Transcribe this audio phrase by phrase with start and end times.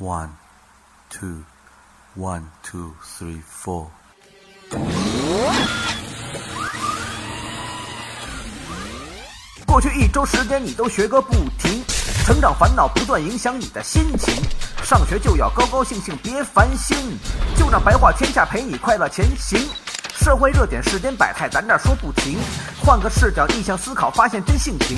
[0.00, 0.28] One,
[1.10, 1.42] two,
[2.16, 3.88] one, two, three, four.
[9.66, 11.82] 过去一周时间，你都学个不停，
[12.24, 14.32] 成长烦恼不断影响你的心情。
[14.84, 17.18] 上学就要高高兴兴，别烦心，
[17.56, 19.68] 就让白话天下陪你快乐前行。
[20.14, 22.38] 社会热点、世间百态，咱这说不停。
[22.84, 24.96] 换个视角，逆向思考，发现真性情。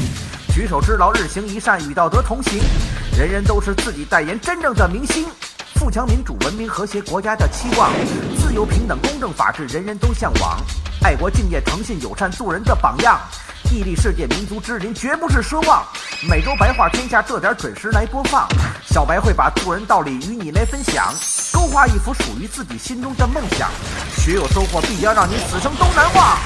[0.60, 2.60] 举手之劳，日行一善，与道德同行。
[3.16, 5.24] 人人都是自己代言，真正的明星。
[5.76, 7.90] 富强、民主、文明、和谐，国家的期望。
[8.38, 10.60] 自由、平等、公正、法治，人人都向往。
[11.02, 13.18] 爱国、敬业、诚信、友善，做人的榜样。
[13.72, 15.82] 屹立世界，民族之林，绝不是奢望。
[16.28, 18.46] 每周白话天下，这点准时来播放。
[18.84, 21.10] 小白会把做人道理与你来分享，
[21.54, 23.70] 勾画一幅属于自己心中的梦想。
[24.18, 26.38] 学有收获，必将让你此生都难忘。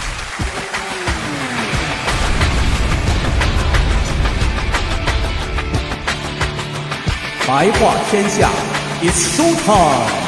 [7.47, 8.49] 白话天下
[9.03, 10.25] ，It's show time。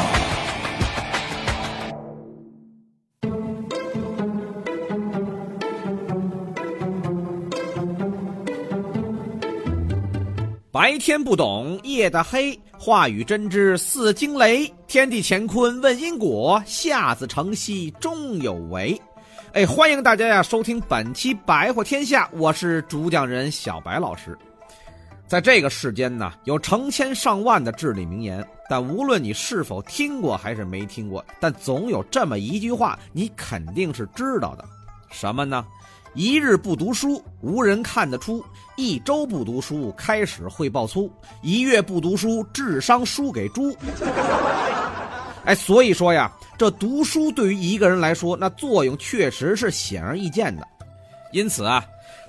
[10.71, 14.71] 白天不懂夜的黑，话语真知似惊雷。
[14.85, 18.95] 天地乾坤问因果，下自成蹊终有为。
[19.53, 24.37] 哎，欢迎大家呀，收听本期《白话天下》，我是主讲人小白老师。
[25.27, 34.63] 在这个世间呢，有成千上万的至理名言，但无论你是否听过还是没听过，但总有这么一句话，你肯定是知道的。
[35.11, 35.65] 什么呢？
[36.13, 38.41] 一日不读书，无人看得出；
[38.77, 41.09] 一周不读书，开始会爆粗；
[41.41, 43.75] 一月不读书，智商输给猪。
[45.43, 50.65] 哎，所以说呀，这读书对于一个人来说，那作用确实是显而易见的。
[51.33, 51.83] 因此啊，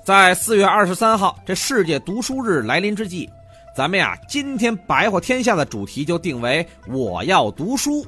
[0.09, 3.29] 在四月二十三号这世界读书日来临之际，
[3.77, 8.07] 咱们呀，今天白话天下的主题就定为“我要读书”。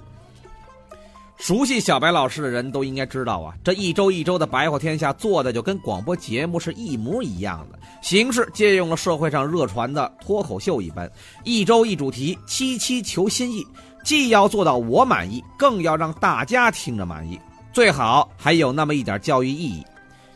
[1.36, 11.06] 熟悉小白老师的人都应该知道啊，这一周一周的白话天下做的就跟广播节目是一模一样的，形式借用了社会上热传的脱口秀一般，
[11.44, 13.62] 一周一主题，期期求新意，
[14.02, 17.38] 既要做到我满意，更要让大家听着满意，
[17.74, 19.84] 最好还有那么一点教育意义。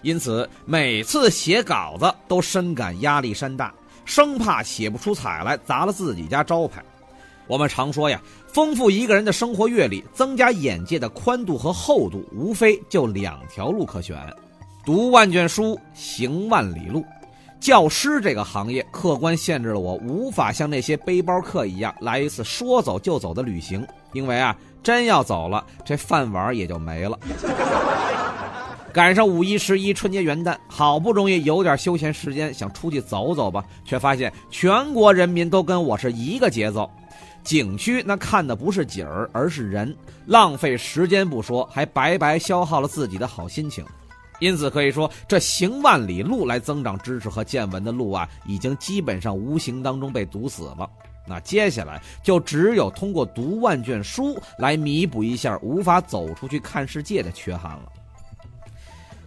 [0.05, 6.85] 因此，每次写稿子都深感压力山大，生怕写不出彩来砸了自己家招牌。
[7.47, 14.17] 我们常说呀，丰富一个人的生活阅历，增加眼界的宽度和厚度，无非就两条路可选：
[14.85, 17.03] 读万卷书，行万里路。
[17.59, 27.19] 教师这个行业，客观限制了我无法像那些背包客一样来一次说走就走的旅行，因为啊，真要走了，这饭碗也就没了。
[28.95, 36.89] 赶上五一、十一、春节、元旦，好不容易有点休闲时间，想出去走走吧，却发现全国人民都跟我是一个节奏。
[37.43, 39.93] 景区那看的不是景儿，而是人，
[40.27, 43.85] 浪费时间不说，还白白消耗了自己的好心情。
[44.39, 50.89] 因此可以说，这行万里路来增长知识和见闻的路啊，已经基本上无形当中被堵死了。
[51.27, 57.89] 那接下来就只有通过读万卷书来弥补一下无法走出去看世界的缺憾了。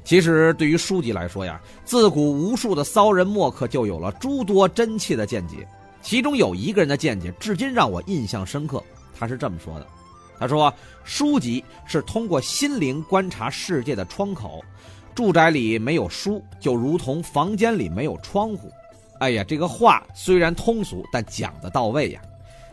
[0.08, 5.68] 其实对于书籍来说呀，自古无数的骚人墨客就有了诸多真切的见解。
[6.02, 8.82] 其中有一个人的见解，至今让我印象深刻。
[9.20, 9.86] 他是这么说的
[10.40, 10.74] ：“他说，
[11.04, 14.64] 书籍是通过心灵观察世界的窗口。
[15.14, 18.72] 住宅里没有书，就如同房间里没有窗户。”
[19.20, 22.22] 哎呀，这个话虽然通俗，但讲的到位呀。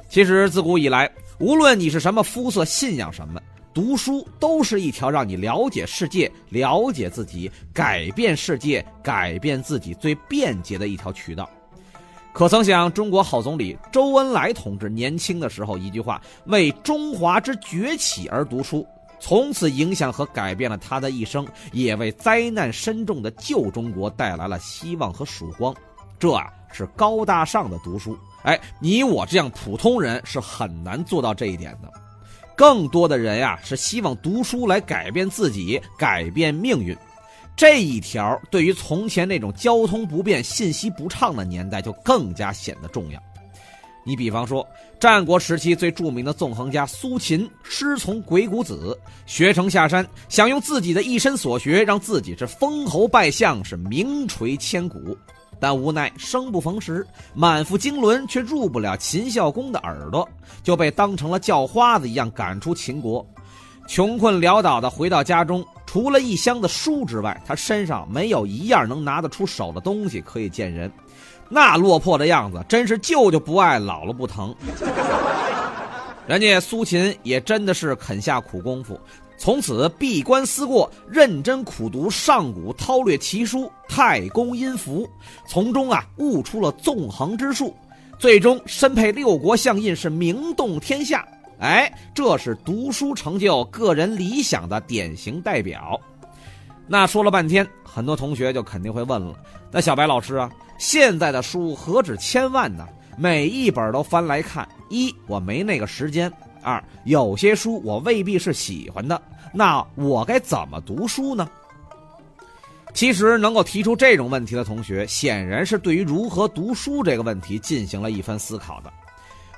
[0.09, 3.43] 其实自古以来，无论你是什么肤色、信仰什么，
[3.75, 11.51] 读书都是一条让你了解世界、了解自己、改变世界、改变自己最便捷的一条渠道。
[12.33, 18.87] 可曾想，中国好总理周恩来同志年轻的时候一句话“为中华之崛起而读书”，
[19.21, 25.75] 从此影响和改变了他的一生，也为灾难深重的旧中国带来了希望和曙光。
[26.19, 28.17] 这啊是高大上的读书。
[28.43, 32.04] 哎，你我这样普通人是很难做到这一点的。
[32.57, 36.97] 更多的人呀是希望读书来改变自己，改变命运。
[37.57, 43.23] 这一条对于从前那种交通不便、信息不畅的年代就更加显得重要。
[44.07, 44.67] 你比方说，
[45.01, 55.17] 战国时期最著名的纵横家苏秦，师从鬼谷子，学成下山，想用自己的一身所学让自己是封侯拜相，是名垂千古。
[55.59, 60.29] 但无奈生不逢时，满腹经纶却入不了秦孝公的耳朵，
[60.63, 63.25] 就被当成了叫花子一样赶出秦国。
[63.87, 70.91] 穷困潦倒的回到家中，除了一箱的书之外，他身上没有一样能拿得出手的东西可以见人。
[71.51, 74.55] 那落魄的样子，真是舅舅不爱，姥姥不疼。
[76.27, 78.99] 人家苏秦也真的是肯下苦功夫，
[79.37, 85.07] 从此闭关思过，认真苦读上古韬略奇书《太公阴符》，
[85.47, 87.75] 从中啊悟出了纵横之术，
[88.19, 91.27] 最终身配六国相印，是名动天下。
[91.61, 96.01] 哎，这是读书成就个人理想的典型代表。
[96.87, 99.35] 那说了半天，很多同学就肯定会问了：
[99.71, 102.87] 那小白老师啊，现在的书何止千万呢？
[103.17, 106.29] 每一本都翻来看，一我没那个时间；
[106.65, 109.21] 二有些书我未必是喜欢的，
[109.53, 111.49] 那我该怎么读书呢？
[112.95, 118.93] 其实能够提出这种问题的同学，显然是对于如何读书这个问题进行了一番思考的。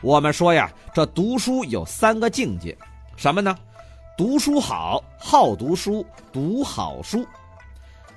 [0.02, 2.76] 我们说呀，这读书有三个境界，
[3.16, 3.56] 什么呢？
[4.16, 7.26] 读书好，好读书，读好书。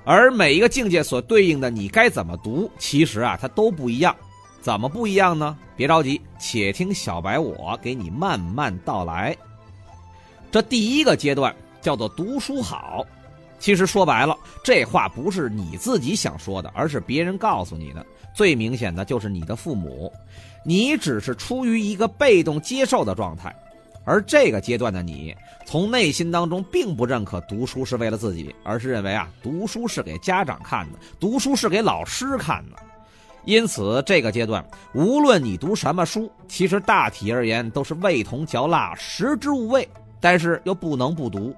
[0.06, 4.16] 而每一个境界所对应的你该怎么读，其实啊，它都不一样。
[4.62, 5.58] 怎么不一样呢？
[5.76, 9.36] 别着急，且听小白我给你慢慢道来。
[10.52, 13.06] 这第一个阶段叫做读书好，
[13.60, 18.06] 其实说白了，这话不是你自己想说的，而是别人告诉你的。
[18.34, 20.12] 最明显的就是你的父母，
[20.64, 23.56] 你只是出于一个被动接受的状态。
[24.06, 25.36] 而这个阶段的你，
[25.66, 32.78] 从内心当中并不认可读书是为了自己，而是认为啊，读书是给家长看的，读书是给老师看的。
[33.50, 34.64] 因此，这个阶段，
[34.94, 39.90] 无论你读什么书，其实大体而言都是味同嚼蜡，食之无味。
[40.20, 41.52] 但是又不能不读，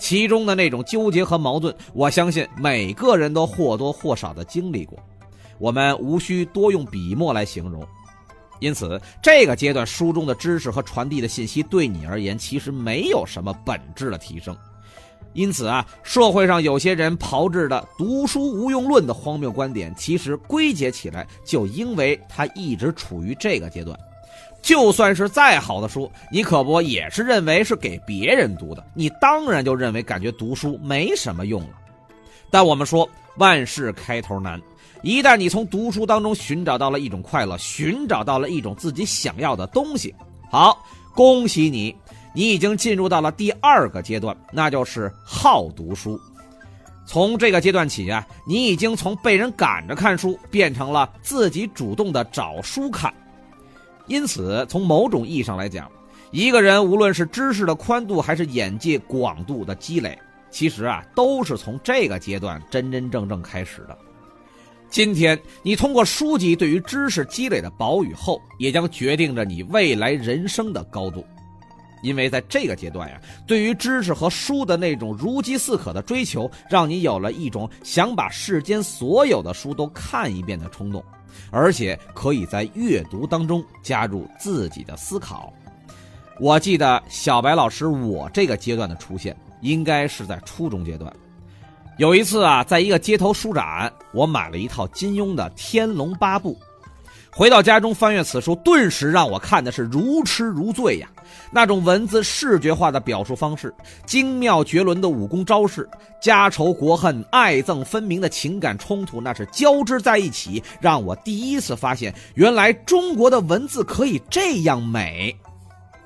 [0.00, 4.98] 其中的那种纠结和矛盾，我相信每个人都或多或少的经历过。
[5.58, 7.86] 我们无需多用笔墨来形容。
[8.58, 14.56] 因此，这个阶段书中的知识和传递的信息，对你而言其实没有什么本质的提升。
[15.36, 23.96] 因此啊，社会上有些人炮制的“读书无用论”的荒谬观点，其实归结起来，就因为他一直处于这个阶段。
[24.62, 28.82] 就算是再好的书，你可不也是认为是给别人读的？
[28.94, 31.70] 你当然就认为感觉读书没什么用了。
[32.50, 33.06] 但我们说，
[33.36, 34.58] 万事开头难，
[35.02, 40.14] 一旦你从读书当中寻找到了一种快乐，寻找到了一种自己想要的东西，
[40.50, 40.82] 好，
[41.14, 41.94] 恭喜你。
[42.36, 46.20] 你已经进入到了第二个阶段，那就是好读书。
[47.06, 53.10] 从这个阶段起啊，你已经从被人赶着看书，变成了自己主动的找书看。
[54.06, 55.90] 因此，从某种意义上来讲，
[56.30, 60.18] 一个人无论是知识的宽度，还是眼界广度的积累，
[60.50, 63.96] 其实啊，都是从这个阶段真真正正开始的。
[64.90, 71.24] 今天，你通过书籍对于知识积累的薄与厚，也将决定着你未来人生的高度。
[72.06, 81.04] 因为在这个阶段呀，对于知识和书的那种如饥似渴的追求，让你有了一种想把世间所有的书都看一遍的冲动，
[81.50, 85.52] 而且可以在阅读当中加入自己的思考。
[86.38, 91.12] 我记得小白老师我这个阶段的出现，应该是在初中阶段。
[91.98, 96.54] 有一次啊，在一个街头书展，我买了一套金庸的《天龙八部》。
[97.36, 101.08] 回到家中翻阅此书，顿时让我看的是如痴如醉呀！
[101.52, 103.74] 那种文字视觉化的表述方式，
[104.06, 105.86] 精妙绝伦的武功招式，
[106.18, 115.36] 家仇国恨、爱憎分明的情感冲突，那是交织在一起，让我第一次发现，原来中国的文字可以这样美。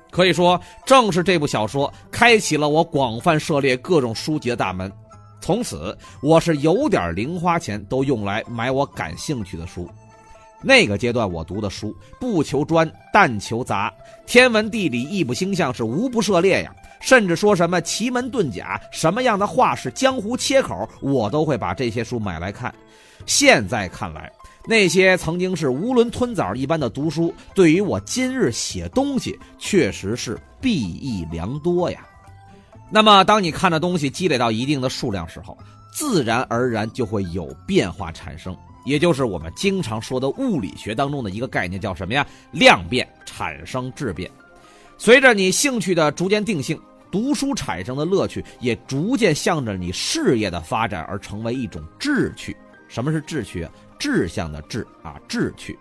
[0.09, 4.91] 可以说，正是这部小说开启了我广泛涉猎各种书籍的大门。
[5.39, 9.89] 从此，我是有点零花钱都用来买我感兴趣的书。
[10.61, 13.91] 那个阶段我读的书不求专，但求杂，
[14.25, 16.73] 天文地理、易卜星象是无不涉猎呀。
[16.99, 22.71] 甚至说什么奇门遁甲，什么样的话是江湖切口，我都会把这些书买来看。
[23.25, 24.31] 现在看来，
[24.67, 32.05] 那些曾经是囫囵吞枣一般的读书，对于我今日写东西确实是裨益良多呀。
[32.91, 35.57] 那么，当你看的东西积累到一定的数量时候，
[35.91, 38.55] 自然而然就会有变化产生。
[38.83, 42.25] 也就是我们经常说的物理学当中的一个概念，叫什么呀？
[42.51, 44.29] 量变产生质变。
[44.97, 46.79] 随着你兴趣的逐渐定性，
[47.11, 52.55] 读书产生的乐趣也逐渐向着你事业的发展而成为一种志趣。
[52.87, 53.67] 什么是志趣？
[53.97, 55.77] 志向的志啊，志趣。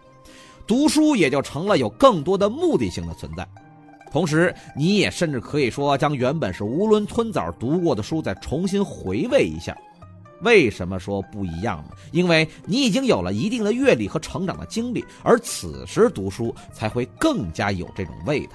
[0.66, 3.46] 读书也就成了有更多的目的性的存在。
[4.12, 9.76] 同时，你也甚至可以说，将原本是囫囵吞枣读过的书再重新回味一下。
[10.42, 11.96] 为什么说不一样呢？
[12.12, 18.52] 因为你已经有了一定的阅历和成长的经历，而此时读书才会更加有这种味道。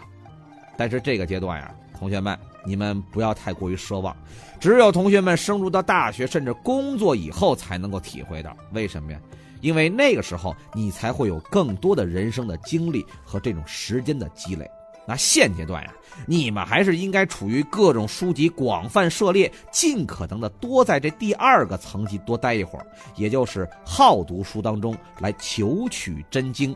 [0.77, 4.15] 但是这个阶段呀，同学们，你们不要太过于奢望，
[4.59, 8.55] 只有同学们升入到大学甚至工作以后才能够体会到。
[8.71, 9.19] 为什么呀？
[9.61, 14.69] 因为那个时候你才会有更多的人生的经历和这种时间的积累。
[15.07, 15.93] 那现阶段呀，
[16.25, 26.75] 你们还是应该处于各种书籍广泛涉猎，尽可能的多在这第二个层级多待一会儿，也就是好读书当中来求取真经。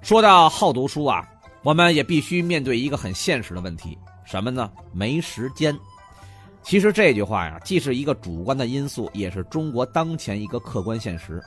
[0.00, 1.28] 说到好读书啊，
[1.62, 4.70] 我们也必须面对一个很现实的问题，什么呢？
[4.92, 5.76] 没时间。
[6.62, 11.42] 其实这句话呀，既是一个主观的因素，也是中国当前一个客观现实。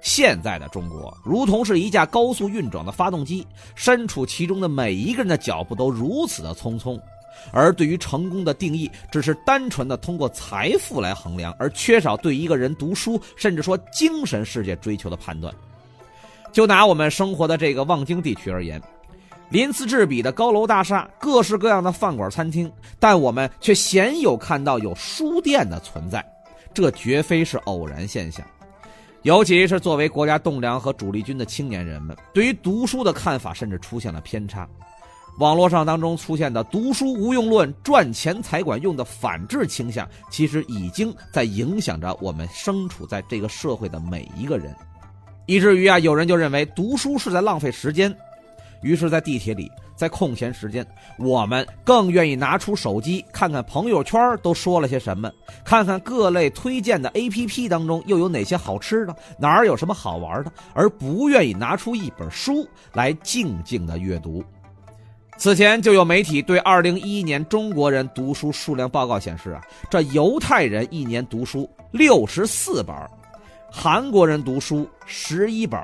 [0.00, 7.00] 现在的中国如同是一架高速运转的发动机，身处其中的每一个人的脚步都如此的匆匆。
[7.52, 15.54] 而对于成功的定义，只是单纯的通过财富来衡量，而缺少对一个人读书，甚至说精神世界追求的判断。
[16.52, 18.82] 就拿我们生活的这个望京地区而言，
[19.50, 26.24] 鳞次栉比的高楼大厦，各式各样的饭馆餐厅，但我们却鲜有看到有书店的存在，
[26.74, 28.44] 这绝非是偶然现象。
[29.22, 34.66] 尤其是作为国家栋梁和主力军的青年人们，对于读书的看法甚至出现了偏差。
[35.38, 44.74] 网络上当中出现的“读书无用论”、“赚钱才管用”的反制倾向，其实已经在影响着我们身处在这个社会的每一个人，
[45.46, 48.12] 以至于啊，有人就认为读书是在浪费时间，
[48.82, 49.70] 于是，在地铁里。
[49.96, 50.86] 在空闲时间，
[51.18, 55.28] 我们更愿意拿出手机看看朋友圈都说了些什么，
[55.64, 64.40] 看看各类推荐的 APP 当中又有哪些好吃的，哪儿有什么好玩的，而不愿意拿出一本书来静静的阅读。
[65.36, 72.94] 此前就有媒体对2011年中国人读书数量报告显示啊，这犹太人一年读书六十四本，
[73.68, 75.80] 韩国人读书十一本。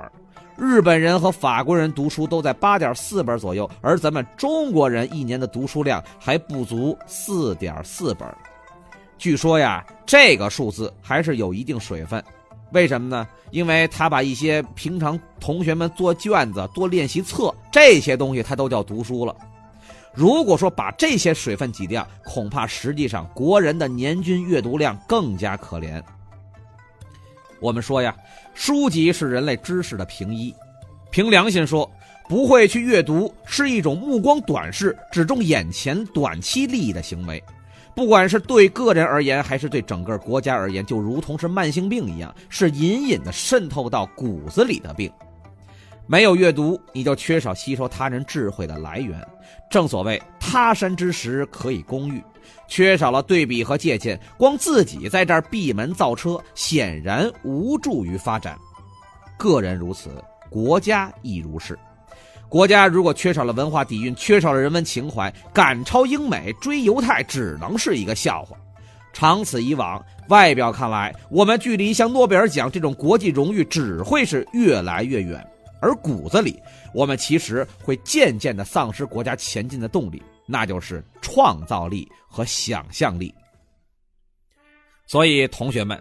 [0.56, 8.28] 日本人和法国人读书都在八点四本左右，而咱们中国人一年的读书量还不足四点四本。
[9.18, 12.22] 据说呀，这个数字还是有一定水分。
[12.72, 13.26] 为什么呢？
[13.50, 19.34] 因为他把一些平常同学们做卷子、做练习册这些东西，他都叫读书了。
[20.12, 26.00] 如果说把这些水分挤掉，恐怕实际上国人的年均阅读量更加可怜。
[27.64, 28.14] 我们说呀，
[28.52, 30.54] 书籍是人类知识的平一。
[31.10, 31.90] 凭良心说，
[32.28, 37.42] 不会去阅读是一种目光短视、只重眼前短期利益的行为。
[37.94, 45.10] 不管是对个人而言，还是对整个国家而言，就如同是慢性病一样，是隐隐的渗透到骨子里的病。
[46.06, 49.26] 没有阅读，你就缺少吸收他人智慧的来源。
[49.70, 52.22] 正所谓他山之石，可以攻玉。
[52.68, 58.56] 缺少了对比和借鉴，光自己在这儿闭门造车，显然无助于发展。
[59.38, 61.78] 个人如此，国家亦如是。
[62.48, 68.56] 国家如果缺少了文化底蕴，缺少了人文情怀，赶超英美、追犹太，只能是一个笑话。
[69.12, 75.44] 长此以往，外表看来，我们距离像诺贝尔奖这种国际荣誉只会是越来越远，
[75.84, 76.58] 而骨子里，
[76.94, 80.22] 我们其实会渐渐地丧失国家前进的动力。
[80.46, 83.34] 那就是创造力和想象力。
[85.06, 85.98] 所以，同学们，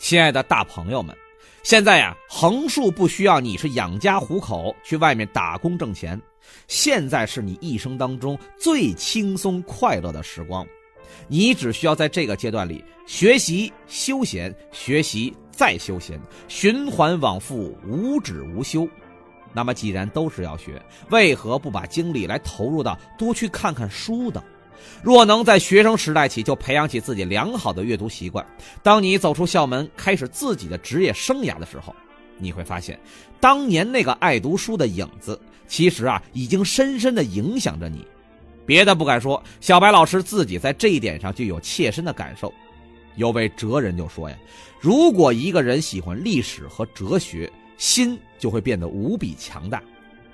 [0.00, 1.16] 亲爱的大朋友们，
[1.62, 6.20] 现在呀，横竖不需要你是养家糊口去外面打工挣钱，
[6.66, 10.66] 现在是你一生当中最轻松快乐的时光，
[11.28, 18.88] 你只需要在这个阶段里学习、休闲、学习再休闲，循环往复，无止无休。
[19.54, 24.42] 那么，既然都是要学，为何不把精力来投入到多去看看书呢？
[25.02, 28.44] 若能在学生时代起就培养起自己良好的阅读习惯，
[28.82, 31.94] 当你走出校门，开始自己的职业生涯的时候，
[32.36, 32.98] 你会发现，
[33.40, 38.06] 当年那个爱读书的影子，其实啊，已经深深的影响着你。
[38.66, 42.52] 别的不敢说，小白老师自己在这一点上就有切身的感受。
[43.16, 44.36] 有位哲人就说呀
[44.80, 49.82] ：“如果一个人喜欢历史和哲学，”心就会变得无比强大，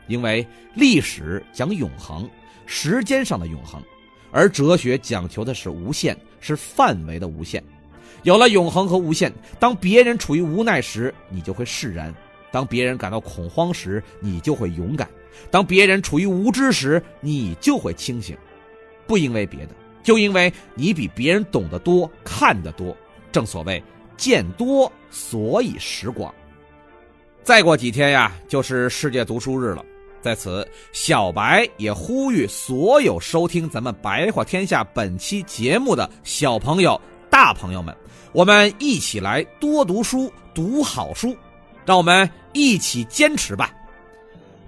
[0.06, 2.28] 因为历史讲永恒，
[2.66, 3.82] 时间上的永恒，
[4.30, 7.62] 而哲学讲求的是无限，是范围的无限。
[8.22, 12.12] 有了永恒和无限，当别人处于无奈时，你就会释然；
[12.52, 15.08] 当别人感到恐慌时，你就会勇敢；
[15.50, 18.36] 当别人处于无知时，你就会清醒。
[19.06, 22.94] 不因为别的，就因为你比别人懂得多，看得多。
[23.32, 23.82] 正所谓
[24.16, 26.34] 见多，所以识广。
[27.50, 29.84] 再过几天呀，就是世界读书日了。
[30.22, 37.92] 在此，小白也呼吁所有收听咱们《白话天下》本期节目的小朋友、大朋友们，
[38.30, 41.36] 我们一起来多读书，读好书，
[41.84, 43.74] 让我们一起坚持吧。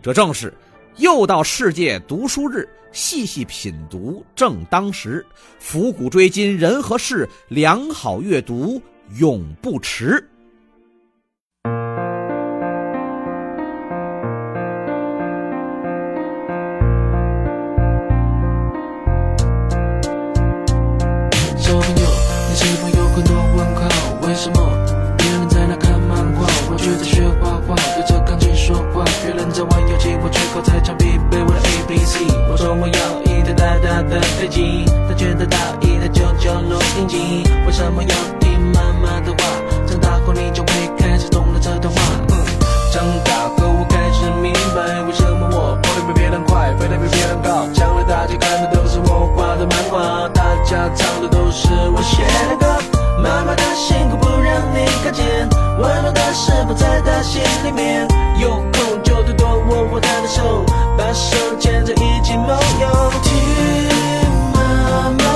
[0.03, 0.53] 这正是
[0.97, 5.25] 又到世界读书日，细细品读正当时。
[5.61, 8.83] 伏古追今人和事，良好阅读
[9.21, 10.29] 永不迟。
[32.62, 37.42] 说我要一台大大的飞机，他觉得大一台九九录音机。
[37.66, 39.42] 为什么要听妈妈的话？
[39.85, 42.00] 长大后你就会开始懂了这段话。
[42.31, 42.38] 嗯
[42.92, 47.66] 长大后我开始明白，为什么我跑得比别人快，飞得比别人高。
[47.75, 52.78] 将来大家看的都是我画的漫画，大家唱的都是我写的歌。
[53.19, 55.25] 妈妈的辛苦不让你看见，
[55.81, 58.07] 温暖的释放在她心里面。
[58.38, 59.41] 有空就多
[59.73, 60.64] 握握她的手，
[60.99, 62.49] 把手牵着一起梦
[62.81, 63.11] 游。
[63.23, 63.33] 听
[64.52, 65.32] 妈妈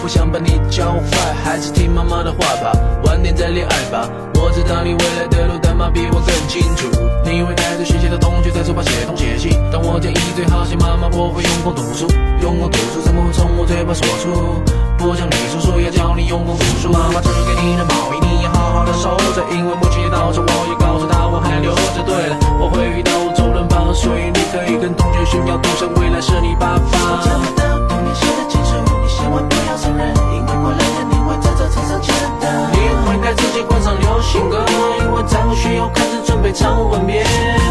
[0.00, 2.72] 不想把你教坏，还是听妈妈的话吧，
[3.04, 4.08] 晚点再恋爱吧。
[4.34, 6.86] 我知道你未来的路，但妈比我更清楚。
[7.24, 12.06] 你会带着学习的同学在书包写东写西，但我建议最好写妈妈，我会用功读书，
[12.40, 14.62] 用功读书怎么会从我嘴巴说出？
[14.96, 22.02] 不像你叔叔要教你用功读书，妈妈织给你的毛衣你要好好的收着，因为母亲节到时我也告诉她我还留着。
[22.06, 26.77] 对了，我会遇到周润发，所以你可以跟同学炫耀，赌神未来是你爸
[36.48, 37.67] 被唱完面。